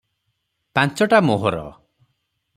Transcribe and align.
ପାଞ୍ଚଟା 0.79 1.21
ମୋହର। 1.31 1.63